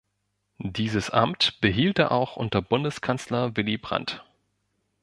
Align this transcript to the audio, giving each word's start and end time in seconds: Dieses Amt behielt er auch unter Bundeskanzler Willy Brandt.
Dieses 0.57 1.11
Amt 1.11 1.61
behielt 1.61 1.99
er 1.99 2.11
auch 2.11 2.35
unter 2.35 2.59
Bundeskanzler 2.63 3.55
Willy 3.55 3.77
Brandt. 3.77 4.25